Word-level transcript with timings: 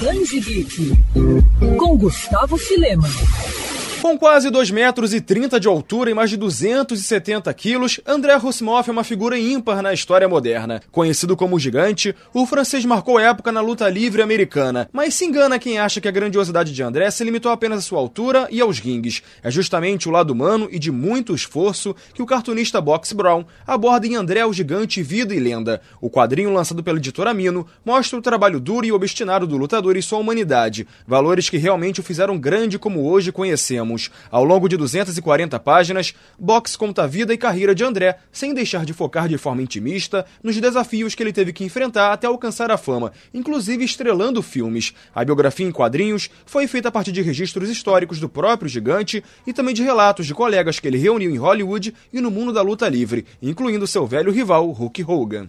Danji 0.00 0.40
Geek, 0.40 0.92
com 1.76 1.98
Gustavo 1.98 2.56
Filema. 2.56 3.06
Com 4.02 4.18
quase 4.18 4.48
2 4.48 4.70
metros 4.70 5.12
e 5.12 5.20
30 5.20 5.60
de 5.60 5.68
altura 5.68 6.10
e 6.10 6.14
mais 6.14 6.30
de 6.30 6.36
270 6.38 7.52
quilos, 7.52 8.00
André 8.06 8.34
Roussimoff 8.34 8.88
é 8.88 8.92
uma 8.92 9.04
figura 9.04 9.38
ímpar 9.38 9.82
na 9.82 9.92
história 9.92 10.26
moderna. 10.26 10.80
Conhecido 10.90 11.36
como 11.36 11.58
gigante, 11.58 12.14
o 12.32 12.46
francês 12.46 12.82
marcou 12.86 13.20
época 13.20 13.52
na 13.52 13.60
luta 13.60 13.86
livre 13.90 14.22
americana, 14.22 14.88
mas 14.90 15.12
se 15.12 15.26
engana 15.26 15.58
quem 15.58 15.78
acha 15.78 16.00
que 16.00 16.08
a 16.08 16.10
grandiosidade 16.10 16.72
de 16.72 16.82
André 16.82 17.10
se 17.10 17.22
limitou 17.22 17.52
apenas 17.52 17.80
à 17.80 17.82
sua 17.82 17.98
altura 17.98 18.48
e 18.50 18.58
aos 18.58 18.78
rings. 18.78 19.22
É 19.42 19.50
justamente 19.50 20.08
o 20.08 20.12
lado 20.12 20.30
humano 20.30 20.66
e 20.72 20.78
de 20.78 20.90
muito 20.90 21.34
esforço 21.34 21.94
que 22.14 22.22
o 22.22 22.26
cartunista 22.26 22.80
Box 22.80 23.12
Brown 23.12 23.44
aborda 23.66 24.06
em 24.06 24.16
André 24.16 24.46
o 24.46 24.52
Gigante 24.52 25.02
Vida 25.02 25.34
e 25.34 25.38
Lenda. 25.38 25.82
O 26.00 26.08
quadrinho 26.08 26.54
lançado 26.54 26.82
pela 26.82 26.98
editora 26.98 27.34
Mino 27.34 27.66
mostra 27.84 28.18
o 28.18 28.22
trabalho 28.22 28.60
duro 28.60 28.86
e 28.86 28.92
obstinado 28.92 29.46
do 29.46 29.58
lutador 29.58 29.94
e 29.98 30.02
sua 30.02 30.18
humanidade, 30.18 30.88
valores 31.06 31.50
que 31.50 31.58
realmente 31.58 32.00
o 32.00 32.02
fizeram 32.02 32.38
grande 32.38 32.78
como 32.78 33.06
hoje 33.06 33.30
conhecemos. 33.30 33.89
Ao 34.30 34.44
longo 34.44 34.68
de 34.68 34.76
240 34.76 35.58
páginas, 35.58 36.14
Box 36.38 36.76
conta 36.76 37.04
a 37.04 37.06
vida 37.06 37.32
e 37.32 37.38
carreira 37.38 37.74
de 37.74 37.84
André, 37.84 38.18
sem 38.30 38.52
deixar 38.52 38.84
de 38.84 38.92
focar 38.92 39.28
de 39.28 39.38
forma 39.38 39.62
intimista 39.62 40.24
nos 40.42 40.56
desafios 40.60 41.14
que 41.14 41.22
ele 41.22 41.32
teve 41.32 41.52
que 41.52 41.64
enfrentar 41.64 42.12
até 42.12 42.26
alcançar 42.26 42.70
a 42.70 42.76
fama, 42.76 43.12
inclusive 43.32 43.84
estrelando 43.84 44.42
filmes. 44.42 44.94
A 45.14 45.24
biografia 45.24 45.66
em 45.66 45.72
quadrinhos 45.72 46.30
foi 46.46 46.66
feita 46.66 46.88
a 46.88 46.92
partir 46.92 47.12
de 47.12 47.22
registros 47.22 47.68
históricos 47.68 48.20
do 48.20 48.28
próprio 48.28 48.68
gigante 48.68 49.22
e 49.46 49.52
também 49.52 49.74
de 49.74 49.82
relatos 49.82 50.26
de 50.26 50.34
colegas 50.34 50.78
que 50.78 50.88
ele 50.88 50.98
reuniu 50.98 51.30
em 51.30 51.38
Hollywood 51.38 51.94
e 52.12 52.20
no 52.20 52.30
mundo 52.30 52.52
da 52.52 52.62
luta 52.62 52.88
livre, 52.88 53.26
incluindo 53.42 53.86
seu 53.86 54.06
velho 54.06 54.32
rival 54.32 54.70
Hulk 54.70 55.04
Hogan. 55.04 55.48